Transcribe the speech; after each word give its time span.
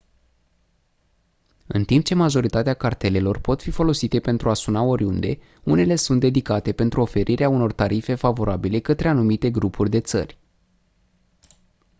în 1.67 1.83
timp 1.85 2.05
ce 2.05 2.15
majoritatea 2.15 2.73
cartelelor 2.73 3.37
pot 3.39 3.61
fi 3.61 3.71
folosite 3.71 4.19
pentru 4.19 4.49
a 4.49 4.53
suna 4.53 4.81
oriunde 4.81 5.39
unele 5.63 5.95
sunt 5.95 6.19
dedicate 6.19 6.71
pentru 6.71 7.01
oferirea 7.01 7.49
unor 7.49 7.71
tarife 7.71 8.15
favorabile 8.15 8.79
către 8.79 9.07
anumite 9.07 9.49
grupuri 9.49 9.89
de 9.89 9.99
țări 9.99 10.37